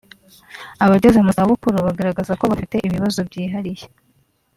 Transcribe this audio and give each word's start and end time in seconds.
Abageze 0.85 1.19
mu 1.25 1.31
zabukuru 1.37 1.77
bagaragaza 1.87 2.31
ko 2.39 2.43
bafite 2.51 2.75
ibibazo 2.87 3.19
byihariye 3.27 3.85